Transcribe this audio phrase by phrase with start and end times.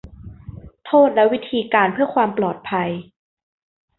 [0.85, 2.89] โทษและวิธีการเพื่อความปลอดภัย